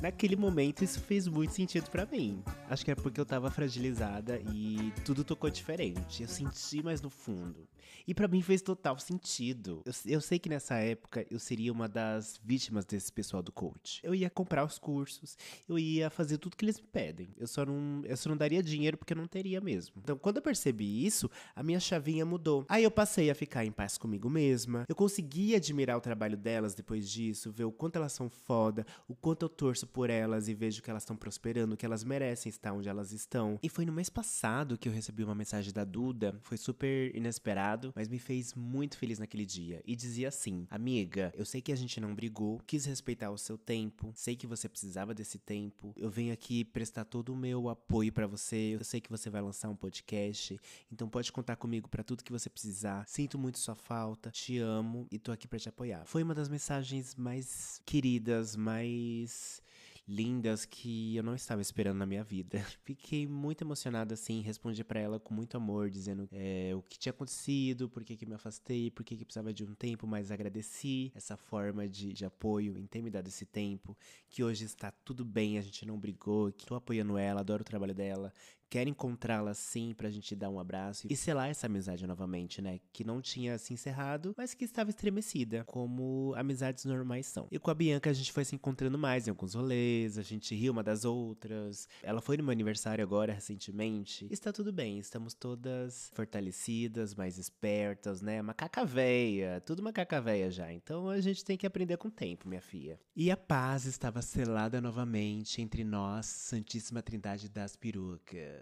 [0.00, 2.42] Naquele momento isso fez muito sentido para mim.
[2.70, 6.22] Acho que é porque eu tava fragilizada e tudo tocou diferente.
[6.22, 7.68] Eu senti mais no fundo.
[8.06, 9.82] E para mim fez total sentido.
[9.84, 14.00] Eu, eu, sei que nessa época eu seria uma das vítimas desse pessoal do coach.
[14.02, 15.36] Eu ia comprar os cursos,
[15.68, 17.28] eu ia fazer tudo que eles me pedem.
[17.36, 19.96] Eu só não, eu só não daria dinheiro porque eu não teria mesmo.
[20.02, 22.64] Então, quando eu percebi isso, a minha chavinha mudou.
[22.68, 24.84] Aí eu passei a ficar em paz comigo mesma.
[24.88, 29.14] Eu consegui admirar o trabalho delas depois disso, ver o quanto elas são foda, o
[29.14, 32.72] quanto eu torço por elas e vejo que elas estão prosperando, que elas merecem estar
[32.72, 33.58] onde elas estão.
[33.62, 37.79] E foi no mês passado que eu recebi uma mensagem da Duda, foi super inesperado,
[37.94, 39.82] mas me fez muito feliz naquele dia.
[39.86, 43.56] E dizia assim: Amiga, eu sei que a gente não brigou, quis respeitar o seu
[43.56, 45.92] tempo, sei que você precisava desse tempo.
[45.96, 48.74] Eu venho aqui prestar todo o meu apoio para você.
[48.74, 52.32] Eu sei que você vai lançar um podcast, então pode contar comigo para tudo que
[52.32, 53.06] você precisar.
[53.08, 56.04] Sinto muito sua falta, te amo e tô aqui para te apoiar.
[56.04, 59.62] Foi uma das mensagens mais queridas, mais
[60.10, 62.58] lindas que eu não estava esperando na minha vida.
[62.82, 67.12] Fiquei muito emocionada, assim, respondi para ela com muito amor, dizendo é, o que tinha
[67.12, 71.12] acontecido, por que, que me afastei, por que, que precisava de um tempo, mas agradeci
[71.14, 73.96] essa forma de, de apoio em ter me dado esse tempo,
[74.28, 77.64] que hoje está tudo bem, a gente não brigou, que tô apoiando ela, adoro o
[77.64, 78.32] trabalho dela,
[78.70, 82.78] quero encontrá-la sim pra gente dar um abraço e selar essa amizade novamente, né?
[82.92, 87.48] Que não tinha se encerrado, mas que estava estremecida, como amizades normais são.
[87.50, 90.54] E com a Bianca a gente foi se encontrando mais em alguns rolês, a gente
[90.54, 91.88] riu uma das outras.
[92.02, 94.28] Ela foi no meu aniversário agora recentemente.
[94.30, 98.40] Está tudo bem, estamos todas fortalecidas, mais espertas, né?
[98.40, 100.72] Macaca véia, tudo macaca véia já.
[100.72, 103.00] Então a gente tem que aprender com o tempo, minha filha.
[103.16, 108.59] E a paz estava selada novamente entre nós, Santíssima Trindade das Perucas.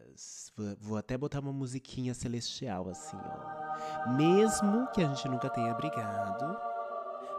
[0.81, 4.13] Vou, até botar uma musiquinha celestial assim, ó.
[4.17, 6.57] Mesmo que a gente nunca tenha brigado,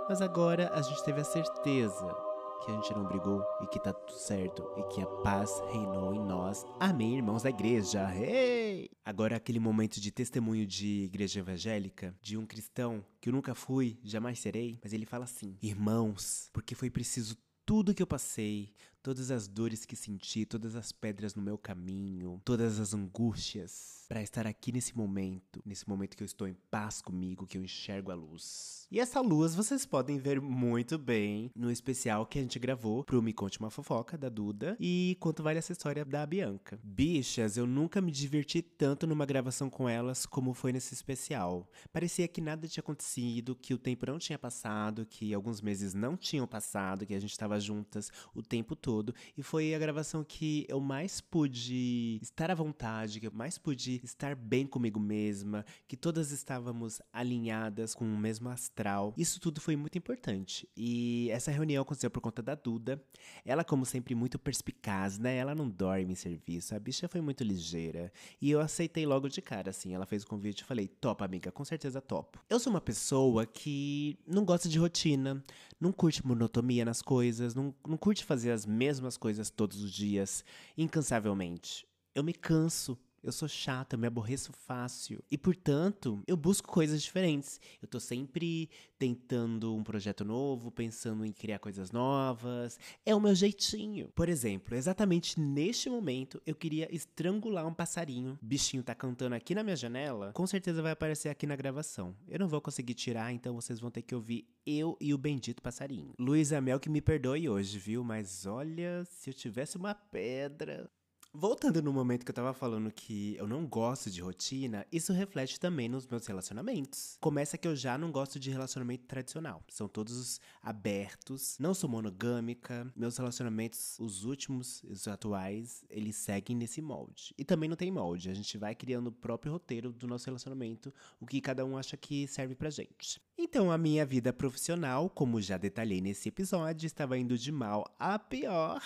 [0.08, 2.30] mas agora a gente teve a certeza
[2.64, 6.14] que a gente não brigou e que tá tudo certo e que a paz reinou
[6.14, 6.66] em nós.
[6.80, 8.14] Amém, irmãos da igreja.
[8.14, 8.90] Hey!
[9.04, 14.00] Agora aquele momento de testemunho de igreja evangélica, de um cristão que eu nunca fui,
[14.04, 19.32] jamais serei, mas ele fala assim: "Irmãos, porque foi preciso tudo que eu passei, todas
[19.32, 24.46] as dores que senti, todas as pedras no meu caminho, todas as angústias, para estar
[24.46, 28.16] aqui nesse momento, nesse momento que eu estou em paz comigo, que eu enxergo a
[28.16, 28.88] luz.
[28.92, 33.22] E essa luz vocês podem ver muito bem no especial que a gente gravou pro
[33.22, 36.80] Me Conte uma Fofoca da Duda e quanto vale essa história da Bianca.
[36.84, 41.70] Bichas, eu nunca me diverti tanto numa gravação com elas como foi nesse especial.
[41.94, 46.18] Parecia que nada tinha acontecido, que o tempo não tinha passado, que alguns meses não
[46.18, 48.89] tinham passado, que a gente estava juntas o tempo todo.
[49.38, 54.02] E foi a gravação que eu mais pude estar à vontade, que eu mais pude
[54.04, 59.14] estar bem comigo mesma, que todas estávamos alinhadas com o mesmo astral.
[59.18, 60.68] Isso tudo foi muito importante.
[60.76, 63.02] E essa reunião aconteceu por conta da Duda.
[63.46, 65.36] Ela, como sempre, muito perspicaz, né?
[65.38, 66.76] Ela não dorme em serviço.
[66.76, 68.12] A bicha foi muito ligeira.
[68.42, 69.94] E eu aceitei logo de cara, assim.
[69.94, 72.40] Ela fez o convite e falei: topa, amiga, com certeza topo.
[72.50, 75.44] Eu sou uma pessoa que não gosta de rotina,
[75.80, 80.46] não curte monotonia nas coisas, não, não curte fazer as mesmas coisas todos os dias,
[80.78, 81.86] incansavelmente.
[82.16, 82.98] Eu me canso.
[83.24, 85.24] Eu sou chata, eu me aborreço fácil.
[85.30, 87.60] E, portanto, eu busco coisas diferentes.
[87.82, 92.80] Eu tô sempre tentando um projeto novo, pensando em criar coisas novas.
[93.06, 94.10] É o meu jeitinho.
[94.16, 98.38] Por exemplo, exatamente neste momento, eu queria estrangular um passarinho.
[98.42, 100.32] O bichinho tá cantando aqui na minha janela.
[100.34, 102.16] Com certeza vai aparecer aqui na gravação.
[102.28, 105.62] Eu não vou conseguir tirar, então vocês vão ter que ouvir eu e o bendito
[105.62, 106.14] passarinho.
[106.20, 108.04] Luísa Mel que me perdoe hoje, viu?
[108.04, 110.90] Mas olha, se eu tivesse uma pedra.
[111.32, 115.60] Voltando no momento que eu tava falando que eu não gosto de rotina, isso reflete
[115.60, 117.18] também nos meus relacionamentos.
[117.22, 119.64] Começa que eu já não gosto de relacionamento tradicional.
[119.70, 122.92] São todos abertos, não sou monogâmica.
[122.96, 127.32] Meus relacionamentos, os últimos, os atuais, eles seguem nesse molde.
[127.38, 130.92] E também não tem molde, a gente vai criando o próprio roteiro do nosso relacionamento,
[131.20, 133.22] o que cada um acha que serve pra gente.
[133.42, 138.20] Então, a minha vida profissional, como já detalhei nesse episódio, estava indo de mal a
[138.20, 138.84] pior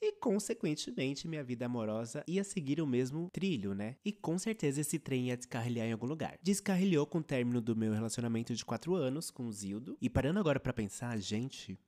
[0.00, 3.96] e, consequentemente, minha vida amorosa ia seguir o mesmo trilho, né?
[4.02, 6.38] E com certeza esse trem ia descarrilhar em algum lugar.
[6.42, 9.98] Descarrilhou com o término do meu relacionamento de 4 anos com o Zildo.
[10.00, 11.78] E parando agora para pensar, gente,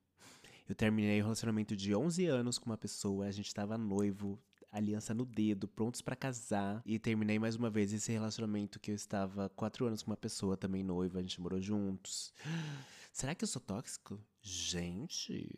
[0.69, 4.39] eu terminei o um relacionamento de 11 anos com uma pessoa, a gente tava noivo,
[4.73, 6.81] aliança no dedo, prontos para casar.
[6.85, 10.57] E terminei mais uma vez esse relacionamento que eu estava quatro anos com uma pessoa
[10.57, 12.33] também noiva, a gente morou juntos.
[13.13, 14.19] Será que eu sou tóxico?
[14.43, 15.49] Gente.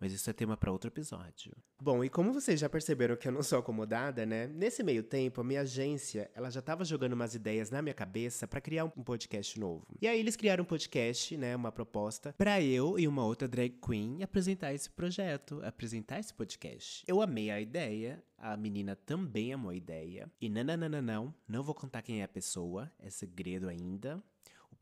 [0.00, 1.56] Mas isso é tema para outro episódio.
[1.80, 4.46] Bom, e como vocês já perceberam que eu não sou acomodada, né?
[4.48, 8.46] Nesse meio tempo, a minha agência, ela já tava jogando umas ideias na minha cabeça
[8.46, 9.86] para criar um podcast novo.
[10.00, 13.78] E aí eles criaram um podcast, né, uma proposta para eu e uma outra drag
[13.84, 17.04] queen apresentar esse projeto, apresentar esse podcast.
[17.06, 20.30] Eu amei a ideia, a menina também amou a ideia.
[20.40, 23.68] E não, não, não, não, não, não vou contar quem é a pessoa, é segredo
[23.68, 24.22] ainda.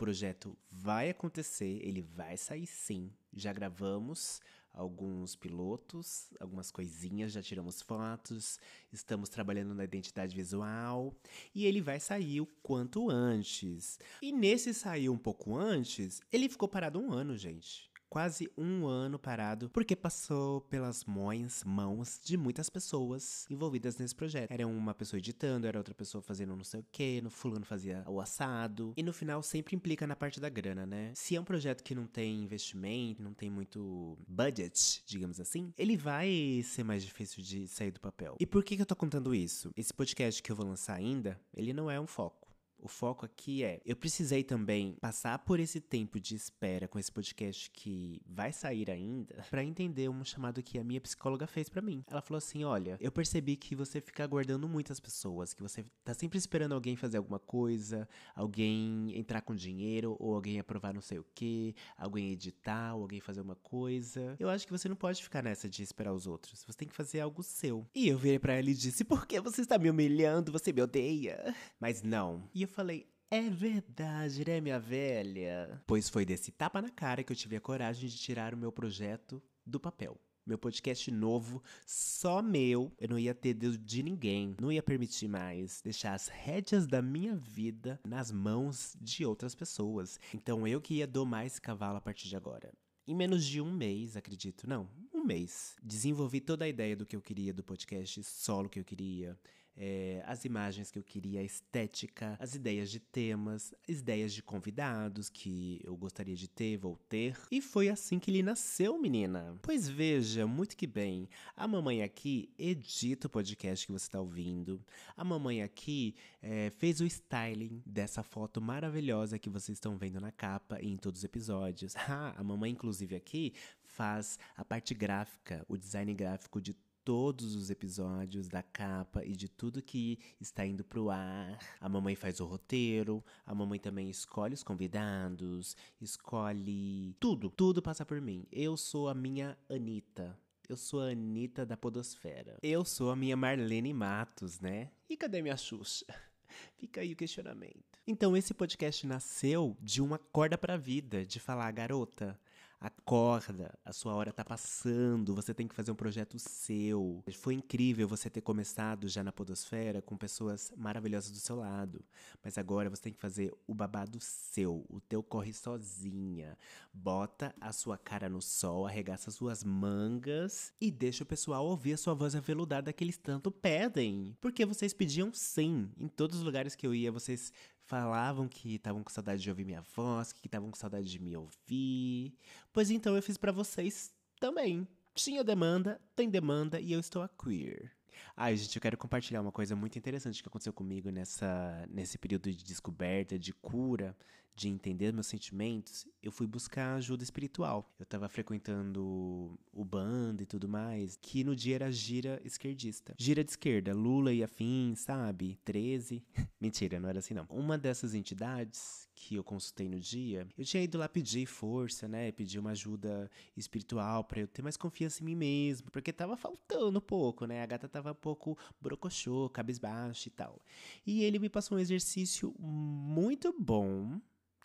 [0.00, 3.12] O projeto vai acontecer, ele vai sair sim.
[3.34, 4.40] Já gravamos
[4.72, 8.58] alguns pilotos, algumas coisinhas, já tiramos fotos,
[8.90, 11.14] estamos trabalhando na identidade visual
[11.54, 14.00] e ele vai sair o quanto antes.
[14.22, 19.18] E nesse sair um pouco antes, ele ficou parado um ano, gente quase um ano
[19.18, 24.50] parado, porque passou pelas mãos, mãos de muitas pessoas envolvidas nesse projeto.
[24.50, 28.02] Era uma pessoa editando, era outra pessoa fazendo não sei o que, no fulano fazia
[28.08, 28.92] o assado.
[28.96, 31.12] E no final sempre implica na parte da grana, né?
[31.14, 35.96] Se é um projeto que não tem investimento, não tem muito budget, digamos assim, ele
[35.96, 38.36] vai ser mais difícil de sair do papel.
[38.40, 39.70] E por que, que eu tô contando isso?
[39.76, 42.49] Esse podcast que eu vou lançar ainda, ele não é um foco.
[42.82, 47.12] O foco aqui é, eu precisei também passar por esse tempo de espera com esse
[47.12, 51.82] podcast que vai sair ainda, para entender um chamado que a minha psicóloga fez para
[51.82, 52.02] mim.
[52.06, 56.14] Ela falou assim: "Olha, eu percebi que você fica aguardando muitas pessoas, que você tá
[56.14, 61.18] sempre esperando alguém fazer alguma coisa, alguém entrar com dinheiro ou alguém aprovar não sei
[61.18, 64.36] o que, alguém editar ou alguém fazer uma coisa.
[64.38, 66.64] Eu acho que você não pode ficar nessa de esperar os outros.
[66.64, 69.38] Você tem que fazer algo seu." E eu virei para ela e disse: "Por que
[69.40, 70.50] você está me humilhando?
[70.52, 72.48] Você me odeia?" Mas não.
[72.54, 75.82] E eu falei, é verdade, né, minha velha?
[75.86, 78.72] Pois foi desse tapa na cara que eu tive a coragem de tirar o meu
[78.72, 80.18] projeto do papel.
[80.46, 85.28] Meu podcast novo, só meu, eu não ia ter dedo de ninguém, não ia permitir
[85.28, 90.18] mais deixar as rédeas da minha vida nas mãos de outras pessoas.
[90.34, 92.72] Então eu que ia domar esse cavalo a partir de agora.
[93.06, 97.14] Em menos de um mês, acredito, não, um mês, desenvolvi toda a ideia do que
[97.14, 99.38] eu queria do podcast solo que eu queria
[99.82, 104.42] é, as imagens que eu queria, a estética, as ideias de temas, as ideias de
[104.42, 107.34] convidados que eu gostaria de ter, vou ter.
[107.50, 109.58] E foi assim que ele nasceu, menina.
[109.62, 111.30] Pois veja, muito que bem.
[111.56, 114.84] A mamãe aqui edita o podcast que você está ouvindo.
[115.16, 120.30] A mamãe aqui é, fez o styling dessa foto maravilhosa que vocês estão vendo na
[120.30, 121.94] capa e em todos os episódios.
[122.12, 126.74] Ah, a mamãe, inclusive, aqui faz a parte gráfica, o design gráfico de
[127.10, 131.58] todos os episódios da capa e de tudo que está indo pro ar.
[131.80, 138.06] A mamãe faz o roteiro, a mamãe também escolhe os convidados, escolhe tudo, tudo passa
[138.06, 138.46] por mim.
[138.52, 140.38] Eu sou a minha Anitta.
[140.68, 142.58] Eu sou a Anitta da Podosfera.
[142.62, 144.92] Eu sou a minha Marlene Matos, né?
[145.08, 146.06] E cadê minha Xuxa?
[146.78, 147.98] Fica aí o questionamento.
[148.06, 152.38] Então, esse podcast nasceu de uma corda pra vida, de falar, garota,
[152.80, 157.22] Acorda, a sua hora tá passando, você tem que fazer um projeto seu.
[157.34, 162.02] Foi incrível você ter começado já na Podosfera com pessoas maravilhosas do seu lado.
[162.42, 166.56] Mas agora você tem que fazer o babado seu, o teu corre sozinha.
[166.90, 171.92] Bota a sua cara no sol, arregaça as suas mangas e deixa o pessoal ouvir
[171.92, 174.34] a sua voz aveludada que eles tanto pedem.
[174.40, 175.90] Porque vocês pediam sim.
[175.98, 177.52] Em todos os lugares que eu ia, vocês
[177.90, 181.36] falavam que estavam com saudade de ouvir minha voz, que estavam com saudade de me
[181.36, 182.32] ouvir.
[182.72, 184.86] Pois então eu fiz para vocês também.
[185.14, 187.92] Tinha demanda, tem demanda e eu estou a queer.
[188.36, 192.50] Ai, gente, eu quero compartilhar uma coisa muito interessante que aconteceu comigo nessa, nesse período
[192.50, 194.16] de descoberta, de cura,
[194.54, 196.06] de entender meus sentimentos.
[196.22, 197.92] Eu fui buscar ajuda espiritual.
[197.98, 203.14] Eu tava frequentando o bando e tudo mais, que no dia era gira esquerdista.
[203.18, 205.58] Gira de esquerda, Lula e afim, sabe?
[205.64, 206.22] 13.
[206.60, 207.46] Mentira, não era assim não.
[207.48, 212.32] Uma dessas entidades que eu consultei no dia, eu tinha ido lá pedir força, né?
[212.32, 216.98] Pedir uma ajuda espiritual para eu ter mais confiança em mim mesmo, porque tava faltando
[216.98, 217.62] um pouco, né?
[217.62, 220.58] A gata tava um pouco brocochô, cabisbaixo e tal.
[221.06, 224.18] E ele me passou um exercício muito bom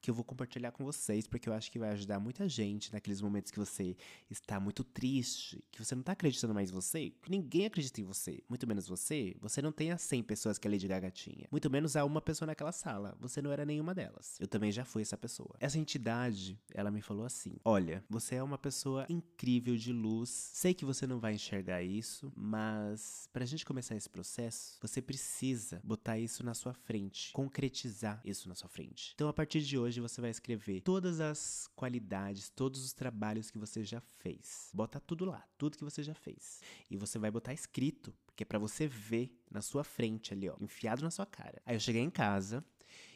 [0.06, 3.22] que eu vou compartilhar com vocês, porque eu acho que vai ajudar muita gente naqueles
[3.22, 3.98] momentos que você
[4.30, 8.04] está muito triste, que você não está acreditando mais em você, que ninguém acredita em
[8.04, 9.36] você, muito menos você.
[9.42, 12.22] Você não tem as 100 pessoas que a Lady Gaga tinha, muito menos há uma
[12.22, 13.18] pessoa naquela sala.
[13.20, 14.38] Você não era nenhuma delas.
[14.40, 15.56] Eu também já fui essa pessoa.
[15.60, 20.30] Essa entidade, ela me falou assim: Olha, você é uma pessoa incrível de luz.
[20.30, 25.82] Sei que você não vai enxergar isso, mas pra gente começar esse processo, você precisa
[25.84, 29.14] botar isso na sua frente, concretizar isso na sua frente.
[29.16, 33.50] Então, a partir de hoje, hoje você vai escrever todas as qualidades, todos os trabalhos
[33.50, 34.70] que você já fez.
[34.74, 36.62] Bota tudo lá, tudo que você já fez.
[36.90, 40.56] E você vai botar escrito, porque é para você ver na sua frente ali, ó,
[40.60, 41.62] enfiado na sua cara.
[41.66, 42.64] Aí eu cheguei em casa,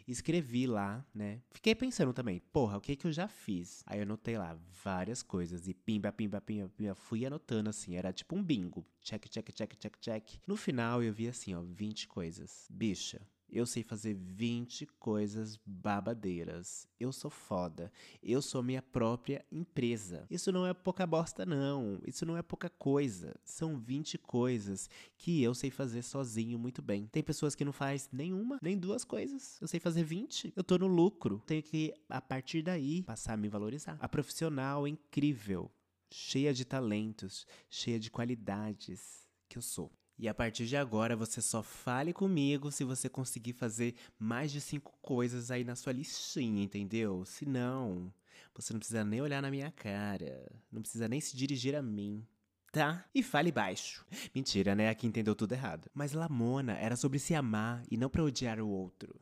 [0.07, 1.41] escrevi lá, né?
[1.51, 3.83] Fiquei pensando também, porra, o que que eu já fiz?
[3.85, 8.13] Aí eu anotei lá várias coisas e pimba, pimba, pimba, pimba, fui anotando assim, era
[8.13, 8.85] tipo um bingo.
[9.01, 10.29] Check, check, check, check, check.
[10.47, 12.67] No final eu vi assim, ó, 20 coisas.
[12.69, 16.87] Bicha, eu sei fazer 20 coisas babadeiras.
[16.99, 17.91] Eu sou foda.
[18.21, 20.25] Eu sou minha própria empresa.
[20.29, 21.99] Isso não é pouca bosta, não.
[22.05, 23.35] Isso não é pouca coisa.
[23.43, 27.07] São 20 coisas que eu sei fazer sozinho muito bem.
[27.07, 29.57] Tem pessoas que não faz nenhuma, nem duas coisas.
[29.59, 30.53] Eu sei fazer 20.
[30.55, 31.41] Eu tô no lucro.
[31.45, 33.97] Tenho que, a partir daí, passar a me valorizar.
[33.99, 35.71] A profissional incrível,
[36.11, 39.91] cheia de talentos, cheia de qualidades que eu sou.
[40.19, 44.59] E a partir de agora você só fale comigo se você conseguir fazer mais de
[44.59, 47.23] cinco coisas aí na sua listinha, entendeu?
[47.23, 48.13] Se não,
[48.53, 52.27] você não precisa nem olhar na minha cara, não precisa nem se dirigir a mim.
[52.69, 53.05] Tá?
[53.15, 54.05] E fale baixo.
[54.35, 54.89] Mentira, né?
[54.89, 55.89] Aqui entendeu tudo errado.
[55.93, 59.19] Mas Lamona era sobre se amar e não para odiar o outro.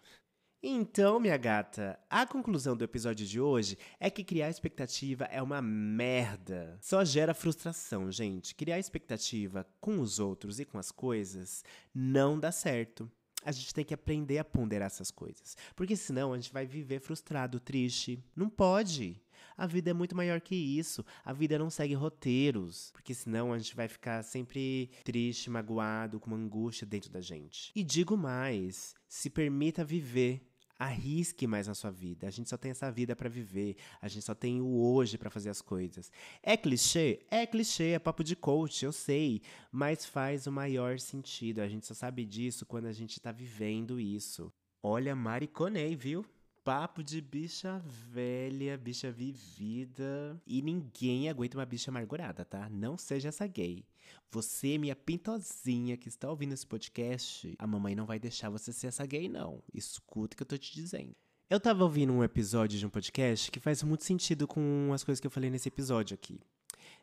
[0.62, 5.62] Então, minha gata, a conclusão do episódio de hoje é que criar expectativa é uma
[5.62, 6.80] merda.
[6.82, 8.56] Só gera frustração, gente.
[8.56, 13.10] Criar expectativa com os outros e com as coisas não dá certo.
[13.46, 15.56] a gente tem que aprender a ponderar essas coisas.
[15.76, 18.22] Porque senão a gente vai viver frustrado, triste.
[18.36, 19.22] Não pode.
[19.58, 21.04] A vida é muito maior que isso.
[21.26, 22.92] A vida não segue roteiros.
[22.94, 27.72] Porque senão a gente vai ficar sempre triste, magoado, com uma angústia dentro da gente.
[27.76, 30.44] E digo mais: se permita viver.
[30.80, 32.28] Arrisque mais na sua vida.
[32.28, 33.78] A gente só tem essa vida para viver.
[34.00, 36.12] A gente só tem o hoje para fazer as coisas.
[36.44, 37.26] É clichê?
[37.32, 39.42] É clichê, é papo de coach, eu sei.
[39.72, 41.62] Mas faz o maior sentido.
[41.62, 44.54] A gente só sabe disso quando a gente tá vivendo isso.
[44.84, 46.24] Olha, mariconei, viu?
[46.68, 50.38] Papo de bicha velha, bicha vivida.
[50.46, 52.68] E ninguém aguenta uma bicha amargurada, tá?
[52.70, 53.86] Não seja essa gay.
[54.30, 58.88] Você, minha pintozinha que está ouvindo esse podcast, a mamãe não vai deixar você ser
[58.88, 59.64] essa gay, não.
[59.74, 61.16] Escuta o que eu tô te dizendo.
[61.50, 65.22] Eu tava ouvindo um episódio de um podcast que faz muito sentido com as coisas
[65.22, 66.38] que eu falei nesse episódio aqui.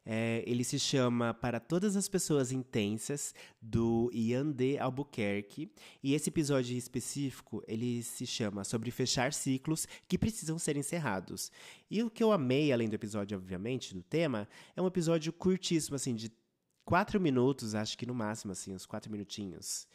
[0.07, 4.79] É, ele se chama Para Todas as Pessoas Intensas, do Ian D.
[4.79, 5.71] Albuquerque.
[6.03, 11.51] E esse episódio específico, ele se chama Sobre Fechar Ciclos que Precisam Ser Encerrados.
[11.91, 15.97] E o que eu amei, além do episódio, obviamente, do tema, é um episódio curtíssimo,
[15.97, 16.31] assim, de
[16.85, 19.87] quatro minutos, acho que no máximo, assim, uns quatro minutinhos.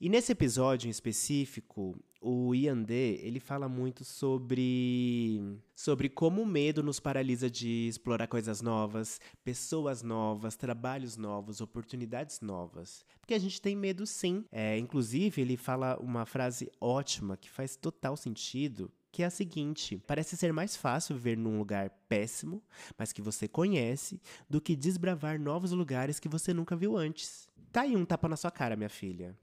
[0.00, 6.46] E nesse episódio em específico, o Ian D, ele fala muito sobre sobre como o
[6.46, 13.04] medo nos paralisa de explorar coisas novas, pessoas novas, trabalhos novos, oportunidades novas.
[13.20, 14.44] Porque a gente tem medo sim.
[14.50, 20.02] É, inclusive, ele fala uma frase ótima que faz total sentido, que é a seguinte:
[20.06, 22.62] parece ser mais fácil viver num lugar péssimo,
[22.96, 27.48] mas que você conhece, do que desbravar novos lugares que você nunca viu antes.
[27.70, 29.36] Tá aí um tapa na sua cara, minha filha.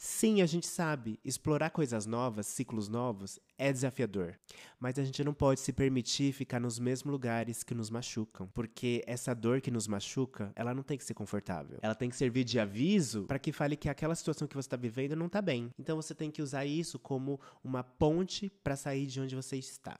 [0.00, 4.38] Sim, a gente sabe, explorar coisas novas, ciclos novos, é desafiador.
[4.78, 8.46] Mas a gente não pode se permitir ficar nos mesmos lugares que nos machucam.
[8.54, 11.80] Porque essa dor que nos machuca, ela não tem que ser confortável.
[11.82, 14.76] Ela tem que servir de aviso para que fale que aquela situação que você está
[14.76, 15.72] vivendo não está bem.
[15.76, 19.98] Então você tem que usar isso como uma ponte para sair de onde você está.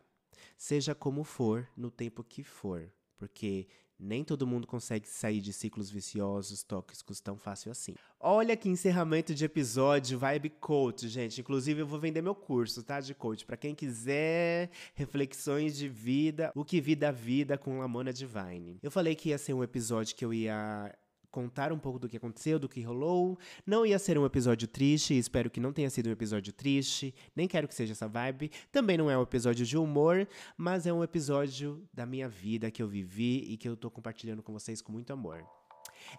[0.56, 2.88] Seja como for, no tempo que for.
[3.16, 3.66] Porque
[3.98, 7.94] nem todo mundo consegue sair de ciclos viciosos, tóxicos tão fácil assim.
[8.20, 11.40] Olha que encerramento de episódio Vibe Coach, gente.
[11.40, 16.52] Inclusive eu vou vender meu curso, tá, de coach para quem quiser reflexões de vida,
[16.54, 18.78] o que vida a vida com Lamona Divine.
[18.82, 20.94] Eu falei que ia ser um episódio que eu ia
[21.38, 23.38] contar um pouco do que aconteceu, do que rolou.
[23.64, 27.46] Não ia ser um episódio triste, espero que não tenha sido um episódio triste, nem
[27.46, 28.50] quero que seja essa vibe.
[28.72, 30.26] Também não é um episódio de humor,
[30.56, 34.42] mas é um episódio da minha vida que eu vivi e que eu tô compartilhando
[34.42, 35.57] com vocês com muito amor.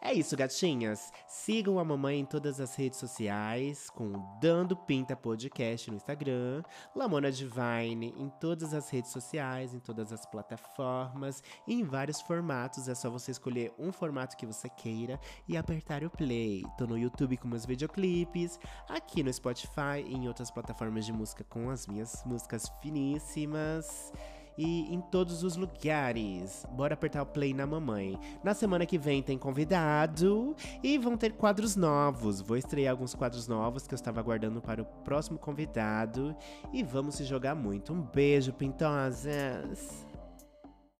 [0.01, 1.11] É isso, gatinhas.
[1.27, 4.11] Sigam a mamãe em todas as redes sociais, com
[4.41, 6.63] Dando Pinta Podcast no Instagram,
[6.95, 12.87] Lamona Divine em todas as redes sociais, em todas as plataformas, em vários formatos.
[12.87, 16.63] É só você escolher um formato que você queira e apertar o play.
[16.77, 21.43] Tô no YouTube com meus videoclipes, aqui no Spotify e em outras plataformas de música
[21.43, 24.11] com as minhas músicas finíssimas
[24.59, 26.65] e em todos os lugares.
[26.71, 28.19] Bora apertar o play na mamãe.
[28.43, 30.53] Na semana que vem tem convidado
[30.83, 32.41] e vão ter quadros novos.
[32.41, 36.35] Vou estrear alguns quadros novos que eu estava aguardando para o próximo convidado
[36.73, 37.93] e vamos se jogar muito.
[37.93, 40.08] Um beijo, pintosas!